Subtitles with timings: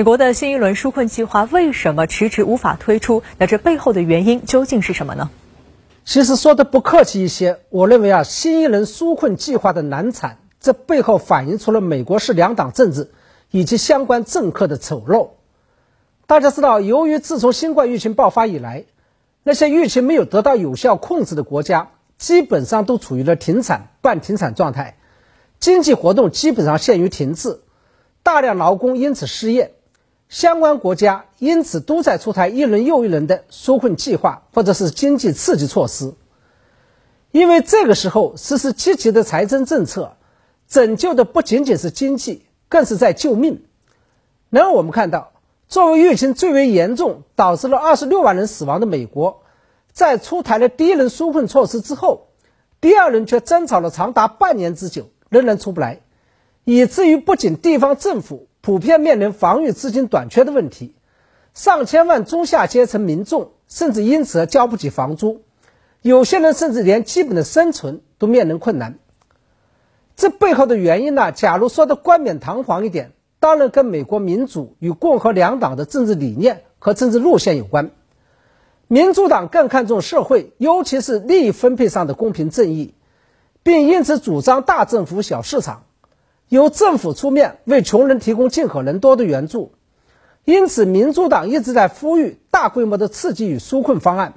[0.00, 3.22] 美国的新一轮纾困计划为什么迟迟无法推出？
[3.36, 5.28] 那这背后的原因究竟是什么呢？
[6.06, 13.10] 其实说的不客气一些，我认为啊，新一轮纾困计划的难产，这背后反映出了美国式两党政治
[13.50, 15.32] 以及相关政客的丑陋。
[16.26, 18.86] 大家知道，由于自从新冠疫情爆发以来，
[19.42, 24.96] 那些疫情没有得到有效控制的国家，基本上都处于了停产、半停产状态，
[25.58, 27.60] 经济活动基本上陷于停滞，
[28.22, 29.74] 大量劳工因此失业。
[30.30, 36.14] 相关国家因此都在出台一轮又一轮的纾困计划，或者是经济刺激措施。
[37.32, 40.16] 因为这个时候实施积极的财政政策，
[40.68, 43.64] 拯救的不仅仅是经济，更是在救命。
[44.50, 45.32] 然而，我们看到，
[45.66, 49.42] 作为疫情最为严重、导致了二十六万人死亡的美国，
[49.92, 52.28] 在出台了第一轮纾困措施之后，
[52.80, 56.02] 第二轮却争吵了长达半年之久，仍然出不来，
[56.62, 58.46] 以至于不仅地方政府。
[58.62, 60.94] 普遍面临防御资金短缺的问题，
[61.54, 65.42] 上千万中下阶层民众甚至因此而交不起房租，
[66.02, 68.98] 有些人甚至连基本的生存都面临困难。
[70.14, 71.32] 这背后的原因呢？
[71.32, 77.90] 假如说的冠冕堂皇一点，当然跟美国民主与共和两党的政治理念和政治路线有关。
[78.86, 82.92] 民主党更看重社会，尤其是利益分配上的公平正义，
[83.62, 85.84] 并因此主张大政府、小市场。
[86.50, 89.72] 由政府出面为穷人提供尽可能多的援助，
[90.44, 94.34] 因此民主党一直在呼吁大规模的刺激与纾困方案，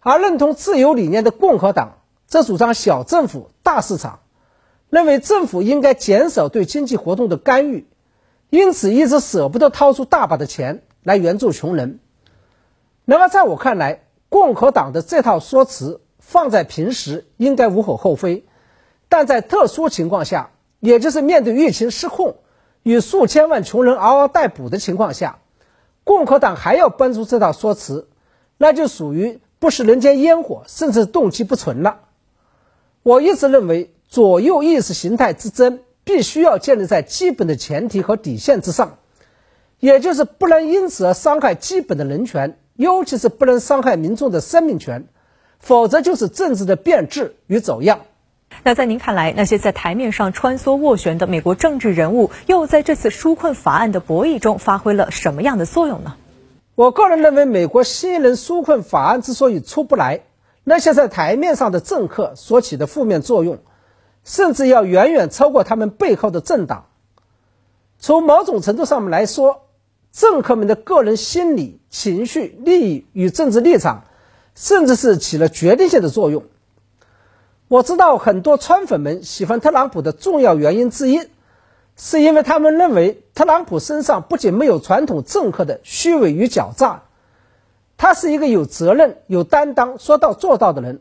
[0.00, 4.22] 而认同自由理念的共和党则主张小政府大市场，
[4.90, 7.86] 认为政府应该减少对经济活动的干预，
[8.50, 12.00] 因此一直舍不得掏出大把的钱来援助穷人。
[13.04, 18.44] 那么在我看来，共和党的这套说辞放在平时应该无可厚非，
[19.08, 20.50] 但在特殊情况下。
[20.84, 22.36] 也就是面对疫情失控
[22.82, 25.38] 与数千万穷人嗷嗷待哺的情况下，
[26.04, 28.06] 共和党还要搬出这套说辞，
[28.58, 32.00] 那就属于不食人间烟火，甚至动机不纯了。
[33.02, 38.98] 我一直认为，左右意识形态之争必须要建立在基本的前提和底线之上，
[39.80, 45.08] 也就是不能因此而伤害基本的人权，尤其是不能伤害民众的生命权，
[45.58, 48.00] 否则就是政治的变质与走样。
[48.62, 56.14] 那在您看来，那些在台面上穿梭斡旋的美国政治人物，又在这次纾困法案的博弈中发挥了什么样的作用呢？
[56.74, 60.22] 我个人认为，美国新一轮纾困法案之所以出不来，
[60.64, 63.58] 那些在台面上的政客所起的负面作用，
[64.24, 66.86] 甚至要远远超过他们背后的政党。
[67.98, 69.62] 从某种程度上面来说，
[70.10, 74.04] 政客们的个人心理、情绪、利益与政治立场，
[74.54, 76.44] 甚至是起了决定性的作用。
[77.68, 81.20] 我知道很多川粉们喜欢特朗普的重要原因之一，
[81.96, 87.04] 是因为他们认为特朗普身上不仅没有传统政客的虚伪与狡诈，
[87.96, 91.00] 他是一个有责任、有担当、说到做到的人，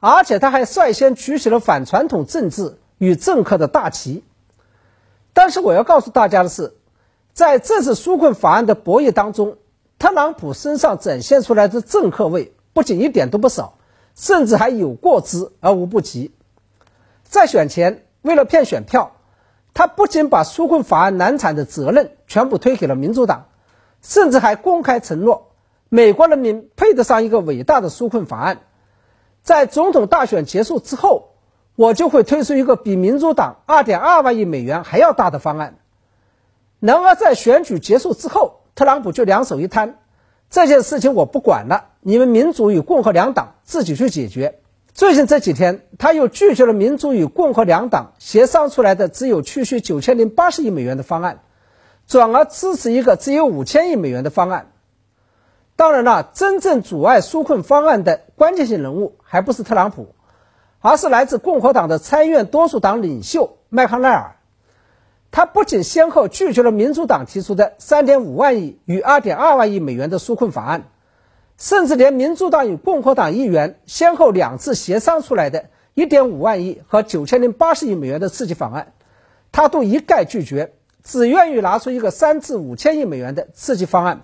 [0.00, 4.24] 而且他还率先举起了反传统政治与政客的大旗。
[5.34, 6.72] 但是我要告诉大家的是，
[7.34, 9.58] 在这次纾困法案的博弈当中，
[9.98, 13.76] 特朗普身上展现出来的政客味不仅一点都不少。
[14.14, 16.32] 甚至还有过之而无不及。
[17.22, 19.16] 在选前，为了骗选票，
[19.74, 23.46] 他不仅把纾困法案难产的责任全部推给了民主党，
[24.02, 25.50] 甚至还公开承诺，
[25.88, 28.60] 美国人民配得上一个伟大的纾困法案。
[29.42, 31.30] 在总统大选结束之后，
[31.74, 35.78] 我就会推出一个比民主党二点二万亿美元还要大的方案。
[36.78, 39.98] 然而，在选举结束之后，特朗普就两手一摊。
[40.54, 44.60] 这件事情我不管了，你们民主与共和两党自己去解决。
[44.92, 51.40] 最近这几天，他又拒绝了民主与共和两党协商出来的只有区区九千零八十亿美元的方案，
[52.06, 54.70] 转而支持一个只有五千亿美元的方案。
[55.74, 60.14] 当然了，真正阻碍纾困方案的关键性人物还不是特朗普，
[60.78, 64.36] 而是来自共和党的参议院多数党领袖麦康奈尔。
[65.36, 70.84] 他不仅先后拒绝了民主党提出的3.5万亿与2.2万亿美元的纾困法案，
[71.58, 75.64] 甚至连民主党与共和党议员先后两次协商出来的
[75.96, 78.92] 1.5万亿和9080亿美元的刺激法案，
[79.50, 80.72] 他都一概拒绝，
[81.02, 84.22] 只愿意拿出一个3至5千亿美元的刺激方案。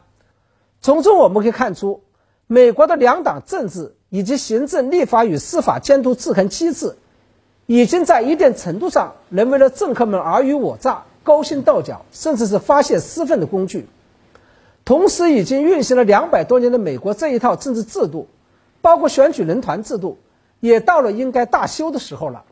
[0.80, 2.04] 从中我们可以看出，
[2.46, 6.94] 美国的两党政治以及行政、立法与司法监督制衡机制。
[7.70, 13.86] 已经在一定程度上沦为了政客们尔虞我诈、勾心斗角，甚至是发泄私愤的工具。
[14.84, 18.26] 同时，已经运行了两百多年的美国这一套政治制度，
[18.82, 20.18] 包括选举人团制度，
[20.58, 22.42] 也到了应该大修的时候了。